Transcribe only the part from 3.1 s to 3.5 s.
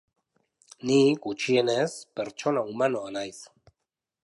naiz.